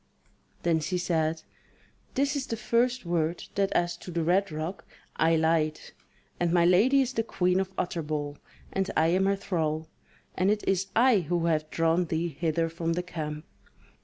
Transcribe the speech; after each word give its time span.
Then 0.63 0.79
she 0.79 0.97
said: 0.97 1.43
"This 2.15 2.35
is 2.35 2.47
the 2.47 2.57
first 2.57 3.05
word, 3.05 3.43
that 3.53 3.71
as 3.73 3.95
to 3.97 4.09
the 4.09 4.23
Red 4.23 4.51
Rock, 4.51 4.83
I 5.15 5.35
lied; 5.35 5.79
and 6.39 6.51
my 6.51 6.65
lady 6.65 7.01
is 7.01 7.13
the 7.13 7.21
Queen 7.21 7.59
of 7.59 7.71
Utterbol, 7.77 8.37
and 8.73 8.89
I 8.97 9.09
am 9.09 9.27
her 9.27 9.35
thrall, 9.35 9.87
and 10.33 10.49
it 10.49 10.67
is 10.67 10.87
I 10.95 11.19
who 11.19 11.45
have 11.45 11.69
drawn 11.69 12.05
thee 12.05 12.29
hither 12.29 12.67
from 12.67 12.93
the 12.93 13.03
camp." 13.03 13.45